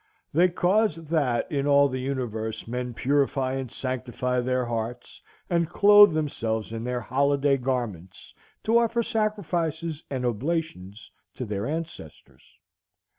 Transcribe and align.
"They 0.33 0.49
cause 0.49 0.95
that 0.95 1.51
in 1.51 1.67
all 1.67 1.87
the 1.87 1.99
universe 2.01 2.67
men 2.67 2.95
purify 2.95 3.53
and 3.53 3.69
sanctify 3.69 4.39
their 4.41 4.65
hearts, 4.65 5.21
and 5.47 5.69
clothe 5.69 6.15
themselves 6.15 6.73
in 6.73 6.83
their 6.85 7.01
holiday 7.01 7.57
garments 7.57 8.33
to 8.63 8.79
offer 8.79 9.03
sacrifices 9.03 10.03
and 10.09 10.25
oblations 10.25 11.11
to 11.35 11.45
their 11.45 11.67
ancestors. 11.67 12.57